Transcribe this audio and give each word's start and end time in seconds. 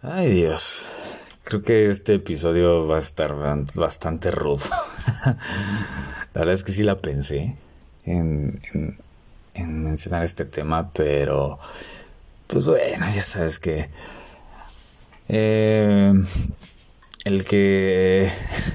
Ay 0.00 0.30
Dios, 0.30 0.84
creo 1.42 1.60
que 1.60 1.88
este 1.88 2.14
episodio 2.14 2.86
va 2.86 2.96
a 2.96 3.00
estar 3.00 3.34
bastante 3.74 4.30
rudo. 4.30 4.62
la 5.24 5.36
verdad 6.34 6.54
es 6.54 6.62
que 6.62 6.70
sí 6.70 6.84
la 6.84 7.00
pensé 7.00 7.56
en, 8.04 8.60
mencionar 9.56 10.22
este 10.22 10.44
tema, 10.44 10.92
pero 10.92 11.58
pues 12.46 12.68
bueno, 12.68 13.06
ya 13.12 13.22
sabes 13.22 13.58
que 13.58 13.90
eh, 15.28 16.12
el 17.24 17.44
que 17.44 18.30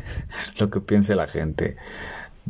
lo 0.57 0.69
que 0.69 0.81
piense 0.81 1.15
la 1.15 1.27
gente 1.27 1.77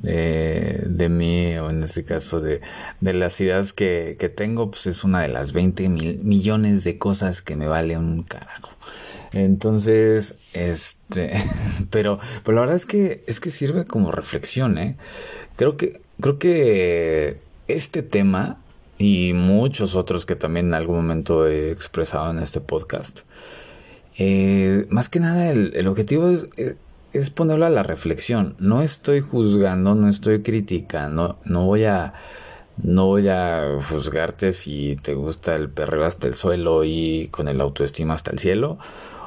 de, 0.02 1.08
mí, 1.10 1.56
o 1.58 1.70
en 1.70 1.84
este 1.84 2.04
caso 2.04 2.42
de, 2.42 2.62
las 3.02 3.40
ideas 3.40 3.74
que, 3.74 4.34
tengo, 4.36 4.72
pues 4.72 4.88
es 4.88 5.04
una 5.04 5.22
de 5.22 5.28
las 5.28 5.54
20 5.54 5.90
mil 5.90 6.20
millones 6.24 6.84
de 6.84 6.98
cosas 6.98 7.42
que 7.42 7.56
me 7.56 7.68
vale 7.68 7.98
un 7.98 8.24
carajo. 8.24 8.72
Entonces, 9.32 10.36
este, 10.54 11.34
pero, 11.90 12.20
pero 12.44 12.56
la 12.56 12.62
verdad 12.62 12.76
es 12.76 12.86
que, 12.86 13.24
es 13.28 13.40
que 13.40 13.52
sirve 13.52 13.86
como 13.86 14.12
reflexión, 14.12 14.78
¿eh? 14.78 14.98
Creo 15.56 15.78
que, 15.78 16.02
creo 16.20 16.40
que 16.40 17.38
este 17.68 18.04
tema 18.04 18.60
y 18.98 19.34
muchos 19.34 19.96
otros 19.96 20.26
que 20.26 20.36
también 20.36 20.68
en 20.68 20.74
algún 20.76 20.98
momento 20.98 21.48
he 21.48 21.72
expresado 21.72 22.32
en 22.32 22.40
este 22.40 22.62
podcast, 22.62 23.22
eh, 24.18 24.86
más 24.90 25.10
que 25.10 25.20
nada 25.20 25.50
el, 25.50 25.74
el 25.76 25.88
objetivo 25.88 26.30
es, 26.30 26.48
es 27.14 27.30
ponerlo 27.30 27.66
a 27.66 27.70
la 27.70 27.84
reflexión. 27.84 28.56
No 28.60 28.82
estoy 28.82 29.22
juzgando, 29.22 29.96
no 29.96 30.10
estoy 30.10 30.42
criticando, 30.42 31.38
no 31.46 31.66
voy 31.66 31.86
a 31.86 32.14
no 32.82 33.06
voy 33.06 33.28
a 33.30 33.78
juzgarte 33.88 34.52
si 34.52 34.98
te 35.04 35.14
gusta 35.14 35.56
el 35.56 35.70
perreo 35.70 36.06
hasta 36.06 36.28
el 36.28 36.34
suelo 36.34 36.84
y 36.84 37.28
con 37.32 37.48
el 37.48 37.62
autoestima 37.62 38.16
hasta 38.16 38.32
el 38.32 38.40
cielo 38.40 38.80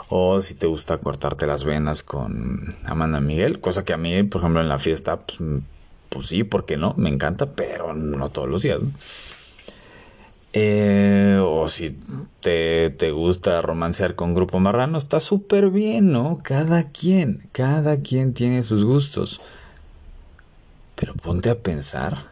o 0.09 0.43
si 0.43 0.55
te 0.55 0.67
gusta 0.67 0.99
cortarte 0.99 1.47
las 1.47 1.65
venas 1.65 2.03
con 2.03 2.77
Amanda 2.85 3.21
Miguel, 3.21 3.61
cosa 3.61 3.85
que 3.85 3.93
a 3.93 3.97
mí, 3.97 4.23
por 4.25 4.41
ejemplo, 4.41 4.61
en 4.61 4.69
la 4.69 4.79
fiesta 4.79 5.19
pues, 5.19 5.39
pues 6.09 6.27
sí, 6.27 6.45
¿por 6.45 6.65
qué 6.67 6.77
no? 6.77 6.95
Me 6.97 7.09
encanta, 7.09 7.47
pero 7.47 7.95
no 7.95 8.29
todos 8.31 8.49
los 8.49 8.63
días. 8.63 8.81
Eh, 10.53 11.06
si 11.69 11.97
te, 12.41 12.91
te, 12.91 13.11
gusta 13.11 13.61
romancear 13.61 14.15
con 14.15 14.35
Grupo 14.35 14.61
Marrano, 14.61 14.99
está 14.99 15.21
súper 15.21 15.71
bien, 15.71 16.13
¿no? 16.13 16.41
Cada 16.43 16.85
quien, 16.85 17.49
cada 17.53 18.01
quien 18.01 18.35
tiene 18.35 18.63
sus 18.63 18.85
gustos. 18.85 19.41
Pero 20.95 21.15
ponte 21.15 21.51
a 21.51 21.59
pensar 21.59 22.31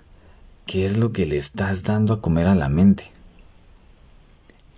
qué 0.67 0.85
es 0.85 0.97
lo 0.97 1.13
que 1.13 1.27
le 1.27 1.37
estás 1.37 1.83
dando 1.85 2.15
a 2.15 2.21
comer 2.21 2.47
a 2.47 2.55
la 2.55 2.69
mente. 2.69 3.11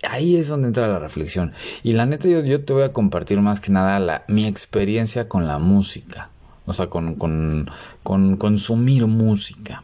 Ahí 0.03 0.35
es 0.35 0.47
donde 0.47 0.67
entra 0.67 0.87
la 0.87 0.99
reflexión. 0.99 1.53
Y 1.83 1.93
la 1.93 2.05
neta, 2.05 2.27
yo, 2.27 2.41
yo 2.41 2.63
te 2.63 2.73
voy 2.73 2.83
a 2.83 2.93
compartir 2.93 3.41
más 3.41 3.59
que 3.59 3.71
nada 3.71 3.99
la, 3.99 4.23
mi 4.27 4.45
experiencia 4.45 5.27
con 5.27 5.47
la 5.47 5.57
música. 5.57 6.29
O 6.65 6.73
sea, 6.73 6.87
con, 6.87 7.15
con, 7.15 7.69
con 8.03 8.37
consumir 8.37 9.07
música 9.07 9.83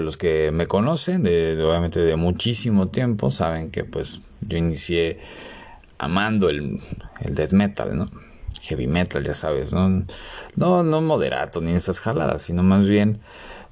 los 0.00 0.16
que 0.16 0.50
me 0.52 0.66
conocen, 0.66 1.22
de, 1.22 1.62
obviamente 1.62 2.00
de 2.00 2.16
muchísimo 2.16 2.88
tiempo, 2.88 3.30
saben 3.30 3.70
que 3.70 3.84
pues 3.84 4.20
yo 4.40 4.56
inicié 4.56 5.18
amando 5.98 6.48
el, 6.48 6.80
el 7.20 7.34
death 7.34 7.52
metal, 7.52 7.96
¿no? 7.96 8.06
Heavy 8.62 8.86
metal, 8.86 9.22
ya 9.22 9.34
sabes, 9.34 9.72
¿no? 9.72 10.04
No, 10.56 10.82
no 10.82 11.00
moderato 11.00 11.60
ni 11.60 11.72
esas 11.72 12.00
jaladas, 12.00 12.42
sino 12.42 12.62
más 12.62 12.88
bien, 12.88 13.20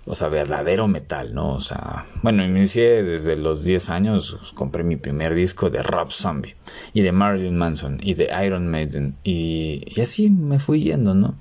o 0.06 0.14
sea, 0.14 0.28
verdadero 0.28 0.88
metal, 0.88 1.34
¿no? 1.34 1.50
O 1.50 1.60
sea, 1.60 2.06
bueno, 2.22 2.44
inicié 2.44 3.02
desde 3.02 3.36
los 3.36 3.64
10 3.64 3.91
años, 3.91 4.52
compré 4.54 4.82
mi 4.82 4.96
primer 4.96 5.34
disco 5.34 5.70
de 5.70 5.82
Rob 5.82 6.10
Zombie 6.10 6.56
y 6.92 7.02
de 7.02 7.12
Marilyn 7.12 7.56
Manson 7.56 7.98
y 8.02 8.14
de 8.14 8.30
Iron 8.44 8.68
Maiden 8.68 9.16
y, 9.22 9.84
y 9.86 10.00
así 10.00 10.30
me 10.30 10.58
fui 10.58 10.82
yendo, 10.82 11.14
¿no? 11.14 11.34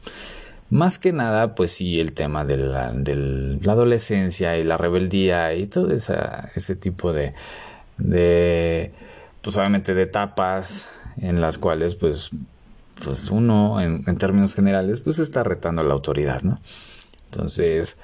Más 0.69 0.99
que 0.99 1.13
nada, 1.13 1.55
pues 1.55 1.71
sí, 1.71 1.99
el 1.99 2.13
tema 2.13 2.45
de 2.45 2.57
la, 2.57 2.93
la 2.93 3.71
adolescencia 3.71 4.57
y 4.57 4.63
la 4.63 4.77
rebeldía 4.77 5.53
y 5.55 5.65
todo 5.65 5.91
ese 5.91 6.75
tipo 6.75 7.11
de, 7.11 7.33
de, 7.97 8.91
pues 9.41 9.57
obviamente 9.57 9.95
de 9.95 10.03
etapas 10.03 10.89
en 11.17 11.41
las 11.41 11.57
cuales, 11.57 11.95
pues, 11.95 12.29
pues 13.03 13.29
uno, 13.29 13.81
en, 13.81 14.03
términos 14.17 14.53
generales, 14.53 14.99
pues 14.99 15.19
está 15.19 15.43
retando 15.43 15.81
a 15.81 15.85
la 15.85 15.93
autoridad, 15.93 16.41
¿no? 16.43 16.59
Entonces, 17.31 17.97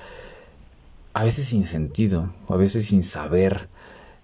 a 1.13 1.23
veces 1.23 1.45
sin 1.45 1.65
sentido, 1.65 2.33
o 2.47 2.55
a 2.55 2.57
veces 2.57 2.87
sin 2.87 3.03
saber 3.03 3.67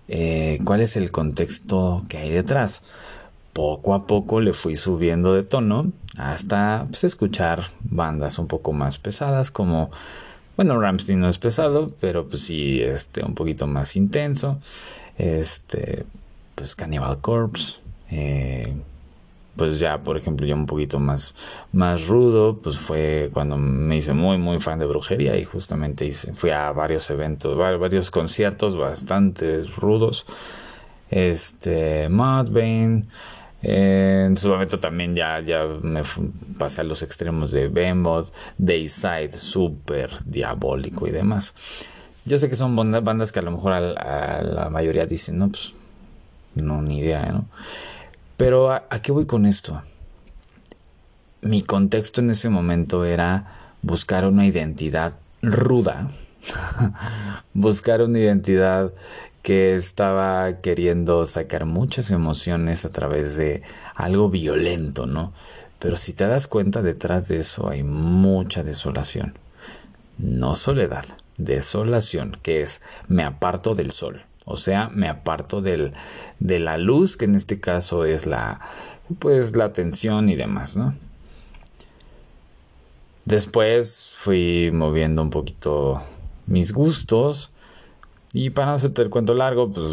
eh, 0.08 0.60
cuál 0.66 0.82
es 0.82 0.98
el 0.98 1.12
contexto 1.12 2.04
que 2.10 2.18
hay 2.18 2.32
detrás 2.32 2.82
poco 3.54 3.94
a 3.94 4.08
poco 4.08 4.40
le 4.40 4.54
fui 4.54 4.76
subiendo 4.76 5.34
de 5.34 5.44
tono 5.44 5.92
hasta 6.18 6.86
pues, 6.90 7.04
escuchar 7.04 7.64
bandas 7.82 8.40
un 8.40 8.48
poco 8.48 8.74
más 8.74 8.98
pesadas 9.00 9.52
como 9.52 9.92
bueno 10.58 10.80
Ramstein 10.80 11.20
no 11.20 11.30
es 11.30 11.38
pesado 11.38 11.88
pero 12.00 12.28
pues 12.28 12.44
sí 12.44 12.82
este 12.82 13.24
un 13.26 13.36
poquito 13.36 13.68
más 13.68 13.96
intenso. 13.96 14.60
Este 15.18 16.06
pues 16.56 16.76
Cannibal 16.76 17.20
Corpse 17.20 17.80
eh, 18.10 18.74
pues 19.56 19.80
ya 19.80 20.02
por 20.02 20.18
ejemplo 20.18 20.46
ya 20.48 20.56
un 20.56 20.66
poquito 20.66 21.00
más 21.00 21.36
más 21.74 22.08
rudo 22.08 22.58
pues 22.58 22.78
fue 22.78 23.30
cuando 23.34 23.58
me 23.58 23.98
hice 23.98 24.14
muy 24.14 24.38
muy 24.38 24.60
fan 24.60 24.80
de 24.80 24.86
brujería 24.86 25.38
y 25.38 25.44
justamente 25.44 26.06
hice 26.06 26.34
fui 26.34 26.52
a 26.52 26.72
varios 26.72 27.10
eventos 27.10 27.58
varios 27.58 28.12
conciertos 28.12 28.78
bastante 28.78 29.64
rudos. 29.64 30.26
Este 31.10 32.08
Mudvayne 32.08 33.06
en 33.64 34.38
su 34.38 34.50
momento 34.50 34.80
también 34.80 35.16
ya, 35.16 35.40
ya 35.40 35.66
me 35.66 36.02
pasé 36.58 36.82
a 36.82 36.84
los 36.84 37.04
extremos 37.04 37.52
de 37.52 37.68
Behemoth, 37.68 38.34
Dayside, 38.58 39.32
súper 39.32 40.12
diabólico 40.26 41.08
y 41.08 41.12
demás. 41.12 41.54
Yo 42.26 42.40
sé 42.40 42.50
que 42.50 42.56
son 42.56 42.76
bandas 42.76 43.32
que 43.32 43.40
a 43.40 43.44
lo 43.44 43.52
mejor 43.52 43.74
a, 43.74 44.42
la 44.42 44.70
mayoría 44.70 45.06
dicen, 45.06 45.38
no, 45.38 45.50
pues, 45.50 45.74
no, 46.56 46.82
ni 46.82 47.00
idea, 47.00 47.32
¿no? 47.32 47.46
Pero 48.38 48.72
¿a, 48.72 48.88
qué 49.02 49.12
voy 49.12 49.26
con 49.26 49.46
esto? 49.46 49.82
Mi 51.42 51.62
contexto 51.62 52.22
en 52.22 52.32
ese 52.32 52.50
momento 52.50 53.06
era 53.06 53.76
buscar 53.84 54.26
una 54.26 54.46
identidad 54.46 55.14
ruda, 55.42 56.10
buscar 57.54 58.02
una 58.02 58.20
identidad 58.20 58.92
que 59.42 59.76
estaba 59.76 60.62
queriendo 60.62 61.26
sacar 61.26 61.66
muchas 61.66 62.12
emociones 62.12 62.86
a 62.86 62.92
través 62.92 63.38
de 63.38 63.64
algo 63.96 64.30
violento, 64.30 65.08
¿no? 65.08 65.34
Pero 65.80 65.98
si 65.98 66.14
te 66.14 66.28
das 66.28 66.48
cuenta, 66.48 66.82
detrás 66.82 67.28
de 67.28 67.40
eso 67.40 67.68
hay 67.68 67.84
mucha 67.84 68.64
desolación. 68.64 69.34
No 70.20 70.54
soledad, 70.54 71.06
desolación, 71.38 72.38
que 72.44 72.62
es 72.62 72.82
me 73.08 73.24
aparto 73.24 73.74
del 73.74 73.92
sol. 73.92 74.24
O 74.46 74.58
sea, 74.58 74.90
me 74.90 75.08
aparto 75.08 75.62
del, 75.62 75.94
de 76.40 76.60
la 76.60 76.78
luz, 76.78 77.18
que 77.18 77.26
en 77.26 77.36
este 77.36 77.60
caso 77.60 78.06
es 78.06 78.28
la, 78.28 78.60
pues, 79.20 79.56
la 79.56 79.66
atención 79.66 80.30
y 80.30 80.36
demás, 80.36 80.76
¿no? 80.76 80.94
Después 83.26 84.12
fui 84.14 84.72
moviendo 84.74 85.22
un 85.22 85.30
poquito 85.30 86.02
mis 86.48 86.74
gustos 86.74 87.52
y 88.34 88.50
para 88.50 88.68
no 88.68 88.74
hacerte 88.74 89.02
el 89.02 89.10
cuento 89.10 89.34
largo, 89.34 89.72
pues, 89.72 89.86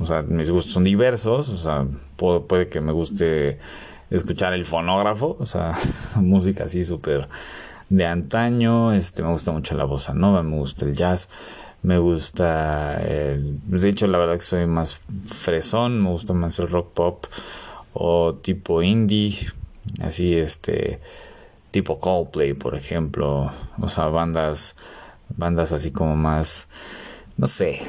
o 0.00 0.06
sea, 0.06 0.22
mis 0.22 0.50
gustos 0.50 0.72
son 0.72 0.84
diversos, 0.84 1.48
o 1.48 1.56
sea, 1.56 1.86
puede, 2.16 2.68
que 2.68 2.80
me 2.80 2.92
guste 2.92 3.58
escuchar 4.10 4.52
el 4.52 4.64
fonógrafo, 4.64 5.36
o 5.38 5.46
sea, 5.46 5.72
música 6.16 6.64
así 6.64 6.84
súper 6.84 7.28
de 7.88 8.04
antaño, 8.04 8.92
este, 8.92 9.22
me 9.22 9.30
gusta 9.30 9.52
mucho 9.52 9.74
la 9.74 9.84
bossa 9.84 10.12
nova, 10.12 10.42
me 10.42 10.56
gusta 10.56 10.84
el 10.84 10.94
jazz, 10.94 11.30
me 11.82 11.98
gusta, 11.98 13.00
pues, 13.70 13.82
de 13.82 13.88
hecho, 13.88 14.06
la 14.06 14.18
verdad 14.18 14.36
que 14.36 14.42
soy 14.42 14.66
más 14.66 15.00
fresón, 15.26 16.02
me 16.02 16.10
gusta 16.10 16.34
más 16.34 16.58
el 16.58 16.68
rock 16.68 16.92
pop 16.92 17.26
o 17.94 18.34
tipo 18.34 18.82
indie, 18.82 19.34
así, 20.02 20.36
este, 20.36 21.00
tipo 21.70 21.98
Coldplay, 22.00 22.52
por 22.52 22.74
ejemplo, 22.74 23.50
o 23.80 23.88
sea, 23.88 24.08
bandas, 24.08 24.76
bandas 25.30 25.72
así 25.72 25.90
como 25.90 26.16
más 26.16 26.68
no 27.38 27.46
sé, 27.46 27.80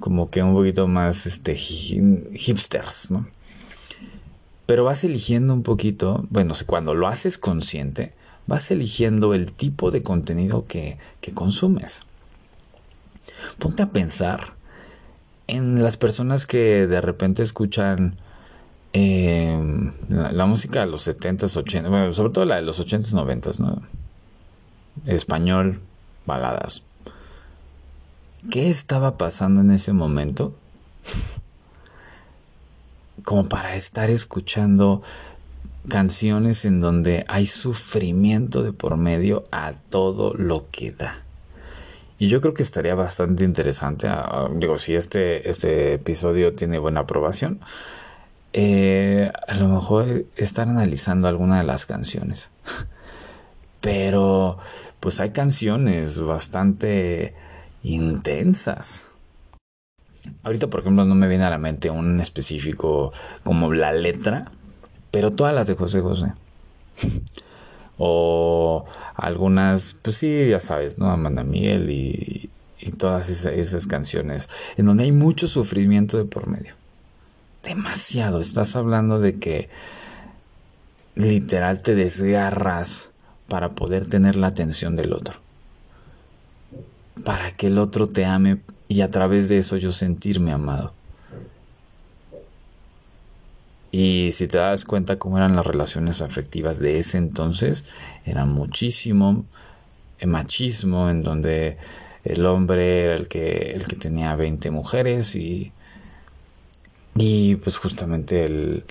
como 0.00 0.28
que 0.28 0.42
un 0.42 0.54
poquito 0.54 0.88
más 0.88 1.26
este 1.26 1.54
hipsters, 1.54 3.10
¿no? 3.10 3.28
Pero 4.66 4.84
vas 4.84 5.04
eligiendo 5.04 5.52
un 5.52 5.62
poquito, 5.62 6.26
bueno, 6.30 6.54
cuando 6.66 6.94
lo 6.94 7.06
haces 7.06 7.38
consciente, 7.38 8.14
vas 8.46 8.70
eligiendo 8.70 9.34
el 9.34 9.52
tipo 9.52 9.90
de 9.90 10.02
contenido 10.02 10.66
que, 10.66 10.98
que 11.20 11.32
consumes. 11.32 12.00
Ponte 13.58 13.82
a 13.82 13.90
pensar 13.90 14.54
en 15.46 15.82
las 15.82 15.98
personas 15.98 16.46
que 16.46 16.86
de 16.86 17.00
repente 17.02 17.42
escuchan 17.42 18.16
em, 18.94 19.92
la, 20.08 20.46
música 20.46 20.80
de 20.80 20.86
los 20.86 21.06
70s, 21.06 21.56
80 21.56 21.88
bueno, 21.90 22.12
sobre 22.14 22.32
todo 22.32 22.44
la 22.46 22.56
de 22.56 22.62
los 22.62 22.80
80s, 22.80 23.12
90s, 23.12 23.60
¿no? 23.60 23.82
Español, 25.04 25.82
baladas. 26.24 26.82
¿Qué 28.50 28.68
estaba 28.70 29.16
pasando 29.16 29.60
en 29.60 29.70
ese 29.70 29.92
momento? 29.92 30.54
como 33.24 33.48
para 33.48 33.74
estar 33.74 34.10
escuchando 34.10 35.02
canciones 35.88 36.64
en 36.64 36.80
donde 36.80 37.24
hay 37.28 37.46
sufrimiento 37.46 38.62
de 38.62 38.72
por 38.72 38.96
medio 38.96 39.44
a 39.50 39.72
todo 39.72 40.34
lo 40.34 40.68
que 40.70 40.92
da. 40.92 41.22
Y 42.18 42.28
yo 42.28 42.40
creo 42.40 42.54
que 42.54 42.62
estaría 42.62 42.94
bastante 42.94 43.44
interesante, 43.44 44.06
ah, 44.06 44.24
ah, 44.26 44.48
digo, 44.54 44.78
si 44.78 44.94
este, 44.94 45.50
este 45.50 45.94
episodio 45.94 46.52
tiene 46.52 46.78
buena 46.78 47.00
aprobación, 47.00 47.60
eh, 48.52 49.32
a 49.48 49.54
lo 49.54 49.68
mejor 49.68 50.24
estar 50.36 50.68
analizando 50.68 51.26
alguna 51.26 51.58
de 51.58 51.64
las 51.64 51.86
canciones. 51.86 52.50
Pero, 53.80 54.58
pues 55.00 55.20
hay 55.20 55.30
canciones 55.30 56.20
bastante 56.20 57.34
intensas. 57.84 59.10
Ahorita, 60.42 60.66
por 60.68 60.80
ejemplo, 60.80 61.04
no 61.04 61.14
me 61.14 61.28
viene 61.28 61.44
a 61.44 61.50
la 61.50 61.58
mente 61.58 61.90
un 61.90 62.18
específico 62.18 63.12
como 63.44 63.72
la 63.72 63.92
letra, 63.92 64.50
pero 65.10 65.30
todas 65.30 65.54
las 65.54 65.68
de 65.68 65.74
José 65.74 66.00
José. 66.00 66.32
o 67.98 68.84
algunas, 69.14 69.96
pues 70.02 70.16
sí, 70.16 70.48
ya 70.48 70.58
sabes, 70.58 70.98
¿no? 70.98 71.10
Amanda 71.10 71.44
Miguel 71.44 71.90
y, 71.90 72.50
y 72.84 72.90
todas 72.92 73.28
esas, 73.28 73.86
canciones 73.86 74.48
en 74.76 74.86
donde 74.86 75.04
hay 75.04 75.12
mucho 75.12 75.48
sufrimiento 75.48 76.18
de 76.18 76.24
por 76.24 76.46
medio. 76.48 76.74
Demasiado. 77.62 78.40
Estás 78.40 78.76
hablando 78.76 79.20
de 79.20 79.38
que 79.38 79.70
literal 81.14 81.82
te 81.82 81.94
desgarras 81.94 83.10
para 83.48 83.70
poder 83.70 84.06
tener 84.06 84.36
la 84.36 84.48
atención 84.48 84.96
del 84.96 85.12
otro. 85.12 85.43
Para 87.22 87.52
que 87.52 87.68
el 87.68 87.78
otro 87.78 88.06
te 88.08 88.24
ame 88.24 88.58
y 88.88 89.02
a 89.02 89.10
través 89.10 89.48
de 89.48 89.58
eso 89.58 89.76
yo 89.76 89.92
sentirme 89.92 90.52
amado. 90.52 90.92
Y 93.92 94.32
si 94.32 94.48
te 94.48 94.58
das 94.58 94.84
cuenta 94.84 95.20
cómo 95.20 95.36
eran 95.38 95.54
las 95.54 95.64
relaciones 95.64 96.20
afectivas 96.20 96.80
de 96.80 96.98
ese 96.98 97.16
entonces, 97.16 97.84
era 98.24 98.44
muchísimo 98.44 99.44
machismo 100.26 101.10
en 101.10 101.22
donde 101.22 101.76
el 102.24 102.46
hombre 102.46 103.04
era 103.04 103.14
el 103.14 103.28
que, 103.28 103.72
el 103.72 103.86
que 103.86 103.96
tenía 103.96 104.34
20 104.34 104.70
mujeres 104.70 105.36
y, 105.36 105.72
y 107.14 107.56
pues 107.56 107.76
justamente 107.78 108.44
el, 108.44 108.84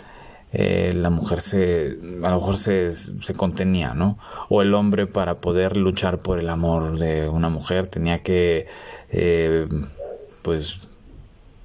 eh, 0.55 0.93
la 0.95 1.09
mujer 1.09 1.41
se, 1.41 1.97
a 2.23 2.29
lo 2.29 2.35
mejor 2.35 2.57
se, 2.57 2.93
contenía, 3.35 3.95
¿no? 3.95 4.19
O 4.49 4.61
el 4.61 4.75
hombre 4.75 5.07
para 5.07 5.35
poder 5.39 5.77
luchar 5.77 6.19
por 6.19 6.37
el 6.37 6.47
amor 6.47 6.99
de 6.99 7.27
una 7.27 7.49
mujer 7.49 7.87
tenía 7.87 8.19
que, 8.21 8.67
eh, 9.09 9.67
pues, 10.43 10.89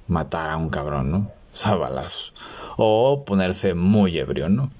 matar 0.07 0.49
a 0.49 0.57
un 0.57 0.71
cabrón, 0.71 1.11
¿no? 1.11 1.31
O. 1.53 2.33
O 2.77 3.23
ponerse 3.25 3.75
muy 3.75 4.17
ebrio, 4.17 4.49
¿no? 4.49 4.71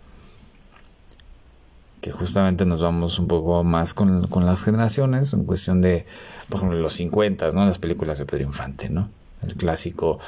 Que 2.01 2.11
justamente 2.11 2.65
nos 2.65 2.81
vamos 2.81 3.19
un 3.19 3.27
poco 3.27 3.63
más 3.63 3.93
con, 3.93 4.27
con 4.27 4.43
las 4.43 4.63
generaciones, 4.63 5.33
en 5.33 5.43
cuestión 5.43 5.81
de, 5.81 6.07
por 6.49 6.57
ejemplo, 6.57 6.79
los 6.79 6.93
50, 6.93 7.51
¿no? 7.51 7.63
Las 7.63 7.77
películas 7.77 8.17
de 8.17 8.25
Pedro 8.25 8.45
Infante, 8.45 8.89
¿no? 8.89 9.07
El 9.43 9.53
clásico 9.53 10.19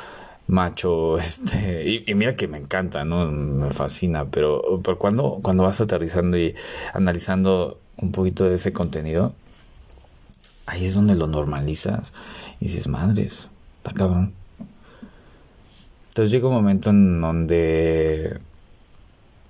macho, 0.48 1.18
este, 1.20 2.04
y, 2.08 2.14
mira 2.16 2.36
que 2.36 2.48
me 2.48 2.58
encanta, 2.58 3.06
¿no? 3.06 3.30
Me 3.32 3.72
fascina, 3.72 4.26
pero, 4.26 4.82
pero 4.84 4.98
cuando, 4.98 5.40
cuando 5.42 5.64
vas 5.64 5.82
aterrizando 5.82 6.38
y 6.38 6.56
analizando 6.94 7.80
un 7.98 8.12
poquito 8.12 8.46
de 8.46 8.56
ese 8.56 8.74
contenido, 8.74 9.34
ahí 10.66 10.86
es 10.86 10.96
donde 10.96 11.16
lo 11.16 11.28
normalizas 11.28 12.14
y 12.60 12.66
dices, 12.66 12.88
madres, 12.88 13.50
está 13.78 13.94
cabrón. 13.94 14.34
Entonces 16.10 16.32
llega 16.32 16.48
un 16.48 16.54
momento 16.54 16.90
en 16.90 17.22
donde 17.22 18.40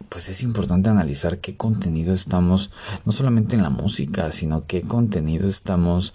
pues 0.09 0.27
es 0.27 0.43
importante 0.43 0.89
analizar 0.89 1.39
qué 1.39 1.55
contenido 1.55 2.13
estamos, 2.13 2.69
no 3.05 3.13
solamente 3.13 3.55
en 3.55 3.63
la 3.63 3.69
música, 3.69 4.29
sino 4.29 4.65
qué 4.67 4.81
contenido 4.81 5.47
estamos 5.47 6.13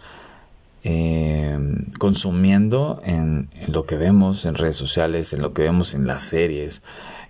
eh, 0.89 1.59
consumiendo 1.99 3.01
en, 3.03 3.51
lo 3.67 3.87
que 3.87 3.97
vemos 3.97 4.45
en 4.45 4.55
redes 4.55 4.77
sociales, 4.77 5.33
en 5.33 5.43
lo 5.43 5.53
que 5.53 5.63
vemos 5.63 5.95
en 5.95 6.07
las 6.07 6.23
series, 6.23 6.83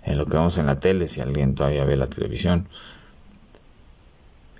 en 0.03 0.19
lo 0.19 0.27
que 0.27 0.37
vemos 0.37 0.59
en 0.59 0.67
la 0.67 0.79
tele, 0.79 1.07
si 1.07 1.21
alguien 1.21 1.55
todavía 1.55 1.83
ve 1.83 1.95
la 1.95 2.07
televisión, 2.07 2.67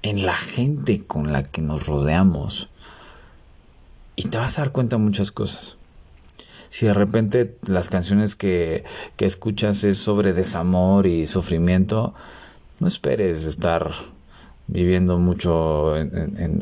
en 0.02 0.26
la 0.26 0.36
gente 0.36 1.04
con 1.04 1.32
la 1.32 1.44
que 1.44 1.62
nos 1.62 1.86
rodeamos. 1.86 2.70
Y 4.16 4.30
te 4.30 4.40
vas 4.40 4.58
a 4.58 4.64
dar 4.64 4.72
cuenta 4.72 4.96
de 4.96 5.04
muchas 5.04 5.32
cosas. 5.32 5.76
Si 6.70 6.88
de 6.88 6.96
repente 6.96 7.56
las 7.68 7.90
canciones 7.90 8.36
que, 8.36 8.84
que 9.16 9.26
escuchas 9.26 9.84
es 9.84 10.00
sobre 10.00 10.34
desamor 10.34 11.06
y 11.06 11.28
sufrimiento, 11.28 12.16
no 12.80 12.88
esperes 12.88 13.46
estar 13.46 13.92
viviendo 14.66 15.20
mucho 15.20 15.94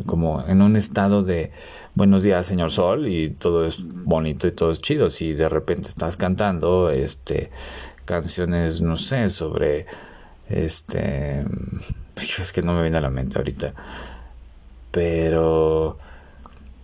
como 0.05 0.45
en 0.45 0.61
un 0.61 0.75
estado 0.75 1.23
de 1.23 1.51
buenos 1.95 2.23
días 2.23 2.45
señor 2.45 2.71
sol 2.71 3.07
y 3.07 3.29
todo 3.29 3.65
es 3.65 3.81
bonito 3.83 4.47
y 4.47 4.51
todo 4.51 4.71
es 4.71 4.81
chido. 4.81 5.09
Si 5.09 5.33
de 5.33 5.49
repente 5.49 5.87
estás 5.87 6.17
cantando 6.17 6.91
este 6.91 7.49
canciones 8.03 8.81
no 8.81 8.97
sé 8.97 9.29
sobre 9.29 9.85
este 10.49 11.45
es 12.15 12.51
que 12.51 12.61
no 12.61 12.73
me 12.73 12.81
viene 12.81 12.97
a 12.97 13.01
la 13.01 13.09
mente 13.09 13.37
ahorita 13.37 13.73
pero 14.91 15.97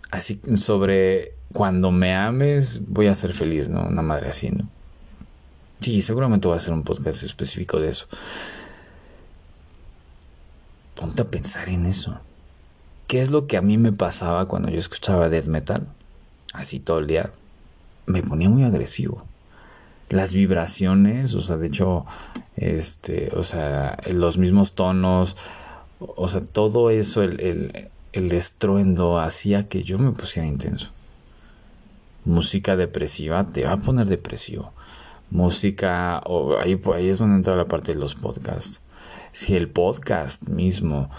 así 0.10 0.42
sobre 0.56 1.36
cuando 1.54 1.92
me 1.92 2.16
ames 2.16 2.82
voy 2.88 3.08
a 3.08 3.14
ser 3.14 3.34
feliz 3.34 3.70
no 3.70 3.84
una 3.86 4.02
madre 4.02 4.30
así 4.30 4.50
no 4.50 4.68
sí 5.80 6.02
seguramente 6.02 6.48
voy 6.48 6.56
a 6.56 6.58
hacer 6.58 6.74
un 6.74 6.84
podcast 6.84 7.24
específico 7.24 7.80
de 7.80 7.90
eso. 7.90 8.08
Ponte 10.96 11.24
a 11.24 11.26
pensar 11.26 11.68
en 11.70 11.86
eso. 11.88 12.20
¿Qué 13.12 13.22
es 13.22 13.30
lo 13.30 13.46
que 13.46 13.58
a 13.58 13.62
mí 13.62 13.78
me 13.78 13.92
pasaba 13.92 14.46
cuando 14.46 14.70
yo 14.70 14.80
escuchaba 14.80 15.28
death 15.28 15.48
metal? 15.48 15.86
Así 16.54 16.80
todo 16.80 17.00
el 17.00 17.08
día. 17.08 17.34
Me 18.06 18.24
ponía 18.24 18.48
muy 18.48 18.64
agresivo. 18.64 19.26
Las 20.08 20.34
vibraciones, 20.34 21.36
o 21.36 21.42
sea, 21.42 21.58
de 21.58 21.68
hecho, 21.68 22.06
este, 22.56 23.30
o 23.36 23.44
sea, 23.44 24.00
los 24.14 24.38
mismos 24.38 24.76
tonos, 24.76 25.36
o 26.00 26.30
sea, 26.30 26.40
todo 26.40 26.90
eso, 26.90 27.22
el, 27.22 27.90
el, 28.14 28.32
estruendo 28.32 29.20
hacía 29.20 29.68
que 29.68 29.84
yo 29.84 30.00
me 30.00 30.14
pusiera 30.14 30.48
intenso. 30.48 30.88
Música 32.24 32.78
depresiva 32.78 33.44
te 33.44 33.66
va 33.66 33.74
a 33.74 33.82
poner 33.82 34.08
depresivo. 34.08 34.72
Música, 35.32 36.22
o 36.28 36.58
ahí, 36.58 36.80
ahí 36.96 37.10
es 37.10 37.20
donde 37.20 37.36
entra 37.36 37.58
la 37.58 37.66
parte 37.66 37.94
de 37.94 38.00
los 38.00 38.16
podcasts 38.16 38.80
si 39.34 39.58
el 39.58 39.68
podcast 39.68 40.48
mismo 40.48 41.10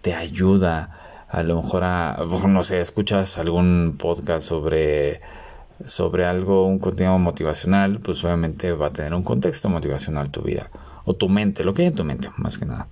te 0.00 0.14
ayuda 0.14 1.09
a 1.30 1.42
lo 1.42 1.62
mejor 1.62 1.84
a, 1.84 2.18
no 2.48 2.62
sé, 2.62 2.80
escuchas 2.80 3.38
algún 3.38 3.96
podcast 3.98 4.46
sobre, 4.46 5.20
sobre 5.84 6.26
algo, 6.26 6.66
un 6.66 6.78
contenido 6.78 7.18
motivacional, 7.18 8.00
pues 8.00 8.24
obviamente 8.24 8.72
va 8.72 8.88
a 8.88 8.92
tener 8.92 9.14
un 9.14 9.22
contexto 9.22 9.68
motivacional 9.68 10.30
tu 10.30 10.42
vida. 10.42 10.70
O 11.04 11.14
tu 11.14 11.28
mente, 11.28 11.64
lo 11.64 11.72
que 11.72 11.82
hay 11.82 11.88
en 11.88 11.94
tu 11.94 12.04
mente, 12.04 12.28
más 12.36 12.58
que 12.58 12.66
nada. 12.66 12.88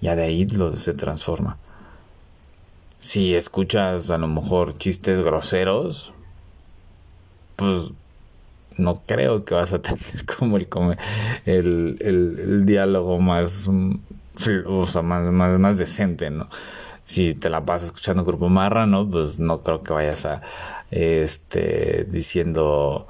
Ya 0.00 0.14
de 0.14 0.22
ahí 0.22 0.44
lo 0.46 0.74
se 0.76 0.94
transforma. 0.94 1.58
Si 3.00 3.34
escuchas 3.34 4.10
a 4.10 4.18
lo 4.18 4.28
mejor 4.28 4.78
chistes 4.78 5.22
groseros, 5.22 6.12
pues 7.56 7.90
no 8.76 9.02
creo 9.04 9.44
que 9.44 9.54
vas 9.54 9.72
a 9.72 9.78
tener 9.82 10.24
como 10.28 10.56
el, 10.56 10.68
el, 11.44 11.96
el, 12.00 12.66
diálogo 12.66 13.18
más, 13.18 13.68
o 14.66 14.86
sea, 14.86 15.02
más, 15.02 15.28
más, 15.30 15.58
más 15.58 15.78
decente, 15.78 16.30
¿no? 16.30 16.48
Si 17.08 17.32
te 17.32 17.48
la 17.48 17.64
pasas 17.64 17.88
escuchando 17.88 18.22
Grupo 18.22 18.50
Marra, 18.50 18.86
¿no? 18.86 19.08
Pues 19.08 19.38
no 19.38 19.62
creo 19.62 19.82
que 19.82 19.94
vayas 19.94 20.26
a, 20.26 20.42
este, 20.90 22.04
diciendo, 22.04 23.06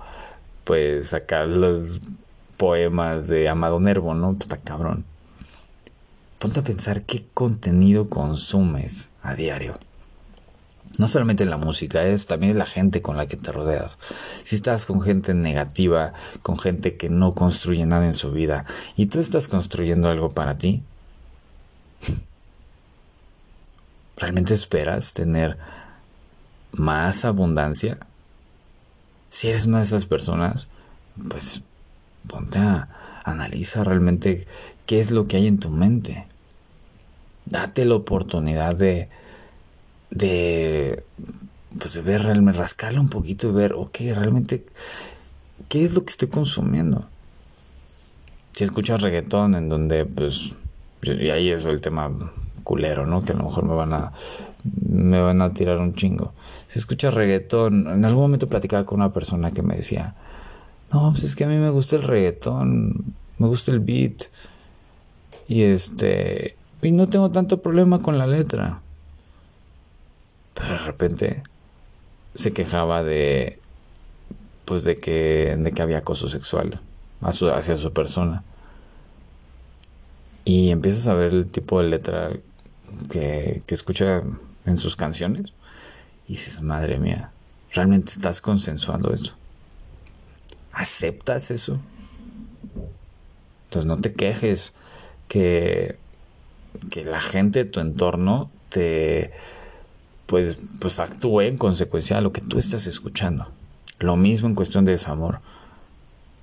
pues, 0.62 1.08
sacar 1.08 1.48
los 1.48 2.00
poemas 2.56 3.26
de 3.26 3.48
Amado 3.48 3.80
Nervo, 3.80 4.14
¿no? 4.14 4.34
Pues 4.34 4.42
está 4.42 4.58
cabrón. 4.58 5.04
Ponte 6.38 6.60
a 6.60 6.62
pensar 6.62 7.02
qué 7.02 7.24
contenido 7.34 8.08
consumes 8.08 9.08
a 9.24 9.34
diario 9.34 9.76
no 10.98 11.06
solamente 11.06 11.44
en 11.44 11.50
la 11.50 11.56
música, 11.56 12.04
es 12.04 12.26
también 12.26 12.58
la 12.58 12.66
gente 12.66 13.02
con 13.02 13.16
la 13.16 13.26
que 13.26 13.36
te 13.36 13.52
rodeas. 13.52 13.98
Si 14.42 14.56
estás 14.56 14.84
con 14.84 15.00
gente 15.00 15.32
negativa, 15.32 16.12
con 16.42 16.58
gente 16.58 16.96
que 16.96 17.08
no 17.08 17.32
construye 17.32 17.86
nada 17.86 18.06
en 18.06 18.14
su 18.14 18.32
vida, 18.32 18.64
y 18.96 19.06
tú 19.06 19.20
estás 19.20 19.46
construyendo 19.46 20.08
algo 20.08 20.30
para 20.30 20.58
ti, 20.58 20.82
¿realmente 24.18 24.52
esperas 24.52 25.14
tener 25.14 25.56
más 26.72 27.24
abundancia? 27.24 27.98
Si 29.30 29.48
eres 29.48 29.66
una 29.66 29.78
de 29.78 29.84
esas 29.84 30.06
personas, 30.06 30.68
pues 31.30 31.62
ponte 32.26 32.58
a 32.58 32.88
analiza 33.24 33.84
realmente 33.84 34.46
qué 34.86 35.00
es 35.00 35.10
lo 35.10 35.26
que 35.26 35.36
hay 35.36 35.46
en 35.46 35.58
tu 35.58 35.70
mente. 35.70 36.26
Date 37.46 37.84
la 37.84 37.94
oportunidad 37.94 38.74
de 38.74 39.08
de, 40.10 41.04
pues 41.78 41.94
de 41.94 42.02
ver, 42.02 42.22
realmente, 42.22 42.58
rascarle 42.58 42.98
un 42.98 43.08
poquito 43.08 43.48
y 43.48 43.52
ver, 43.52 43.74
ok, 43.74 43.98
realmente, 44.14 44.64
¿qué 45.68 45.84
es 45.84 45.94
lo 45.94 46.04
que 46.04 46.12
estoy 46.12 46.28
consumiendo? 46.28 47.06
Si 48.52 48.64
escuchas 48.64 49.02
reggaetón 49.02 49.54
en 49.54 49.68
donde 49.68 50.04
pues 50.04 50.54
y 51.02 51.30
ahí 51.30 51.50
es 51.50 51.64
el 51.66 51.80
tema 51.80 52.10
culero, 52.68 53.06
¿no? 53.06 53.24
Que 53.24 53.32
a 53.32 53.36
lo 53.36 53.44
mejor 53.44 53.64
me 53.64 53.74
van 53.74 53.94
a 53.94 54.12
me 54.86 55.22
van 55.22 55.40
a 55.40 55.54
tirar 55.54 55.78
un 55.78 55.94
chingo. 55.94 56.34
Si 56.68 56.78
escuchas 56.78 57.14
reggaetón, 57.14 57.88
en 57.88 58.04
algún 58.04 58.24
momento 58.24 58.46
platicaba 58.46 58.84
con 58.84 59.00
una 59.00 59.08
persona 59.08 59.50
que 59.52 59.62
me 59.62 59.76
decía, 59.76 60.14
"No, 60.92 61.10
pues 61.12 61.24
es 61.24 61.34
que 61.34 61.44
a 61.44 61.48
mí 61.48 61.56
me 61.56 61.70
gusta 61.70 61.96
el 61.96 62.02
reggaetón, 62.02 63.14
me 63.38 63.46
gusta 63.46 63.72
el 63.72 63.80
beat." 63.80 64.24
Y 65.48 65.62
este, 65.62 66.56
y 66.82 66.90
no 66.92 67.06
tengo 67.08 67.30
tanto 67.30 67.62
problema 67.62 68.00
con 68.00 68.18
la 68.18 68.26
letra. 68.26 68.82
Pero 70.52 70.72
de 70.72 70.78
repente 70.78 71.42
se 72.34 72.52
quejaba 72.52 73.02
de 73.02 73.60
pues 74.66 74.84
de 74.84 74.96
que 74.96 75.56
de 75.58 75.72
que 75.72 75.82
había 75.82 75.98
acoso 75.98 76.28
sexual 76.28 76.80
hacia 77.22 77.76
su 77.78 77.92
persona. 77.94 78.44
Y 80.44 80.70
empiezas 80.70 81.06
a 81.06 81.14
ver 81.14 81.32
el 81.32 81.50
tipo 81.50 81.80
de 81.80 81.88
letra 81.88 82.30
que, 83.10 83.62
escucha 83.68 84.22
en 84.66 84.78
sus 84.78 84.96
canciones 84.96 85.52
y 86.26 86.32
dices, 86.32 86.60
madre 86.60 86.98
mía, 86.98 87.30
¿realmente 87.72 88.12
estás 88.12 88.40
consensuando 88.40 89.12
eso? 89.12 89.34
¿Aceptas 90.72 91.50
eso? 91.50 91.78
Entonces 93.64 93.86
no 93.86 93.98
te 93.98 94.12
quejes 94.12 94.72
que, 95.28 95.98
que 96.90 97.04
la 97.04 97.20
gente 97.20 97.64
de 97.64 97.70
tu 97.70 97.80
entorno 97.80 98.50
te 98.68 99.32
pues, 100.28 100.58
pues 100.80 101.00
actúe 101.00 101.40
en 101.40 101.56
consecuencia 101.56 102.18
a 102.18 102.20
lo 102.20 102.32
que 102.32 102.42
tú 102.42 102.58
estás 102.58 102.86
escuchando. 102.86 103.48
Lo 103.98 104.16
mismo 104.16 104.46
en 104.46 104.54
cuestión 104.54 104.84
de 104.84 104.92
desamor. 104.92 105.40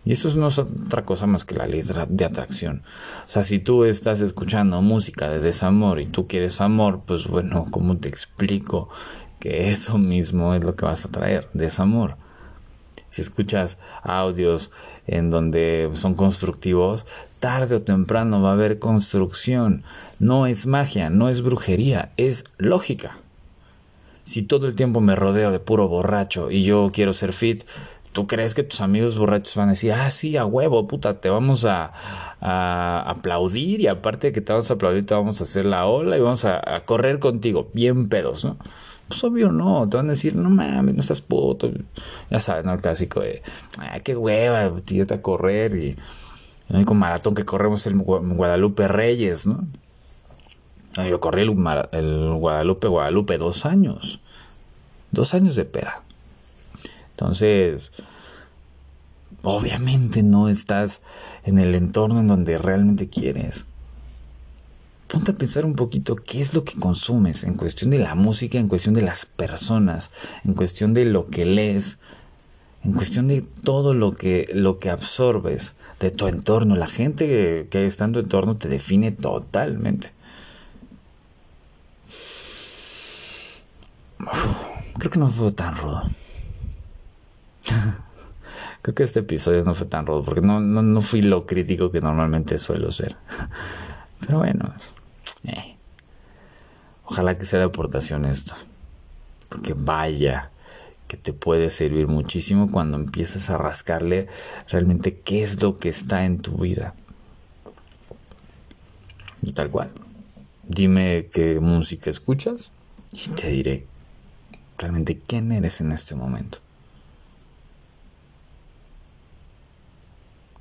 Y 0.06 0.14
eso 0.14 0.30
no 0.36 0.48
es 0.48 0.60
otra 0.60 1.04
cosa 1.04 1.26
más 1.26 1.46
que 1.46 1.56
la 1.56 1.66
ley 1.66 1.82
de 1.82 2.26
atracción. 2.26 2.84
O 3.28 3.32
sea, 3.32 3.42
si 3.42 3.58
tú 3.58 3.86
estás 3.86 4.22
escuchando 4.22 4.82
música 4.84 5.30
de 5.30 5.40
desamor 5.40 6.00
y 6.00 6.06
tú 6.06 6.28
quieres 6.28 6.62
amor, 6.62 7.02
pues 7.06 7.28
bueno, 7.28 7.66
¿cómo 7.72 7.98
te 7.98 8.08
explico 8.08 8.88
que 9.40 9.72
eso 9.72 9.98
mismo 9.98 10.54
es 10.54 10.64
lo 10.64 10.76
que 10.76 10.86
vas 10.86 11.06
a 11.06 11.12
traer? 11.12 11.50
Desamor. 11.54 12.18
Si 13.10 13.24
escuchas 13.24 13.80
audios 14.04 14.72
en 15.08 15.32
donde 15.32 15.90
son 15.96 16.14
constructivos, 16.14 17.06
tarde 17.40 17.76
o 17.76 17.82
temprano 17.82 18.42
va 18.42 18.52
a 18.52 18.54
haber 18.54 18.78
construcción. 18.78 19.84
No 20.20 20.46
es 20.46 20.68
magia, 20.68 21.10
no 21.10 21.30
es 21.30 21.42
brujería, 21.42 22.12
es 22.18 22.46
lógica. 22.58 23.18
Si 24.24 24.42
todo 24.42 24.68
el 24.68 24.76
tiempo 24.76 25.02
me 25.02 25.16
rodeo 25.16 25.52
de 25.52 25.60
puro 25.60 25.88
borracho 25.88 26.50
y 26.50 26.64
yo 26.64 26.90
quiero 26.92 27.14
ser 27.14 27.32
fit, 27.32 27.64
¿Tú 28.16 28.28
crees 28.28 28.56
que 28.56 28.64
tus 28.64 28.80
amigos 28.80 29.18
borrachos 29.18 29.58
van 29.58 29.68
a 29.68 29.72
decir, 29.72 29.92
ah, 29.92 30.10
sí, 30.10 30.38
a 30.38 30.46
huevo, 30.46 30.88
puta, 30.88 31.20
te 31.20 31.30
vamos 31.30 31.66
a, 31.66 31.92
aplaudir 32.40 33.82
y 33.82 33.88
aparte 33.88 34.28
de 34.28 34.34
que 34.34 34.40
te 34.40 34.54
vamos 34.54 34.72
a 34.72 34.76
aplaudir, 34.76 35.06
te 35.06 35.14
vamos 35.14 35.42
a 35.42 35.44
hacer 35.44 35.66
la 35.66 35.86
ola 35.86 36.16
y 36.16 36.22
vamos 36.22 36.46
a, 36.46 36.62
correr 36.86 37.20
contigo, 37.20 37.70
bien 37.74 38.08
pedos, 38.08 38.46
¿no? 38.46 38.56
Pues 39.10 39.22
obvio 39.26 39.52
no, 39.52 39.90
te 39.90 39.98
van 39.98 40.06
a 40.08 40.12
decir, 40.12 40.34
no 40.34 40.50
mames, 40.50 40.96
no 40.96 41.02
estás 41.02 41.20
puto. 41.20 41.70
Ya 42.30 42.40
sabes, 42.40 42.64
¿no? 42.64 42.72
El 42.72 42.80
clásico 42.80 43.20
de, 43.20 43.42
ah, 43.80 44.00
qué 44.00 44.16
hueva, 44.16 44.72
tío, 44.80 45.06
a 45.10 45.22
correr 45.22 45.76
y 45.76 45.98
el 46.70 46.76
único 46.78 46.94
maratón 46.94 47.36
que 47.36 47.44
corremos 47.44 47.82
es 47.82 47.88
el 47.88 47.98
Guadalupe 48.00 48.88
Reyes, 48.88 49.46
¿no? 49.46 49.68
Yo 50.96 51.20
corrí 51.20 51.42
el 51.42 51.52
Guadalupe, 51.52 52.88
Guadalupe 52.88 53.38
dos 53.38 53.66
años. 53.66 54.22
Dos 55.12 55.34
años 55.34 55.58
de 55.58 55.66
peda. 55.66 56.02
Entonces, 57.16 57.94
obviamente 59.42 60.22
no 60.22 60.50
estás 60.50 61.02
en 61.46 61.60
el 61.60 61.74
entorno 61.74 62.20
en 62.20 62.28
donde 62.28 62.58
realmente 62.58 63.08
quieres. 63.08 63.64
Ponte 65.08 65.32
a 65.32 65.36
pensar 65.36 65.66
un 65.66 65.76
poquito 65.76 66.18
qué 66.18 66.42
es 66.42 66.54
lo 66.54 66.66
que 66.66 66.78
consumes 66.78 67.46
en 67.46 67.54
cuestión 67.54 67.90
de 67.90 68.00
la 68.00 68.16
música, 68.16 68.60
en 68.60 68.68
cuestión 68.68 68.96
de 68.96 69.04
las 69.04 69.26
personas, 69.26 70.12
en 70.44 70.56
cuestión 70.56 70.94
de 70.94 71.06
lo 71.06 71.30
que 71.30 71.46
lees, 71.46 72.00
en 72.84 72.92
cuestión 72.92 73.30
de 73.30 73.42
todo 73.42 73.94
lo 73.94 74.12
que, 74.12 74.50
lo 74.54 74.78
que 74.78 74.90
absorbes 74.90 75.76
de 76.02 76.12
tu 76.12 76.28
entorno. 76.28 76.76
La 76.76 76.90
gente 76.90 77.70
que 77.72 77.86
está 77.86 78.04
en 78.04 78.12
tu 78.12 78.20
entorno 78.20 78.58
te 78.58 78.68
define 78.68 79.14
totalmente. 79.14 80.12
creo 84.98 85.12
que 85.12 85.20
no 85.20 85.30
fue 85.30 85.54
tan 85.54 85.78
rudo. 85.78 86.04
Creo 88.82 88.96
que 88.96 89.04
este 89.04 89.22
episodio 89.22 89.64
no 89.64 89.74
fue 89.74 89.88
tan 89.88 90.06
rudo 90.06 90.24
porque 90.24 90.42
no, 90.42 90.60
no, 90.60 91.02
fui 91.02 91.22
lo 91.22 91.46
crítico 91.46 91.90
que 91.92 92.02
normalmente 92.02 92.60
suelo 92.60 92.92
ser. 92.92 93.16
Pero 94.20 94.40
bueno, 94.40 94.74
eh. 95.46 95.76
ojalá 97.06 97.38
que 97.38 97.46
sea 97.46 97.60
de 97.60 97.66
aportación 97.66 98.26
esto. 98.26 98.54
Porque 99.50 99.74
vaya 99.76 100.52
que 101.08 101.18
te 101.18 101.34
puede 101.34 101.70
servir 101.70 102.08
muchísimo 102.08 102.72
cuando 102.72 102.98
empiezas 102.98 103.50
a 103.50 103.58
rascarle 103.58 104.28
realmente 104.70 105.20
qué 105.20 105.44
es 105.44 105.62
lo 105.62 105.78
que 105.78 105.90
está 105.90 106.26
en 106.26 106.40
tu 106.40 106.58
vida. 106.58 106.96
Y 109.42 109.52
tal 109.52 109.70
cual. 109.70 109.92
Dime 110.68 111.30
qué 111.32 111.60
música 111.60 112.10
escuchas 112.10 112.72
y 113.12 113.30
te 113.30 113.50
diré 113.50 113.86
realmente 114.78 115.22
quién 115.26 115.52
eres 115.52 115.80
en 115.82 115.92
este 115.92 116.16
momento. 116.16 116.60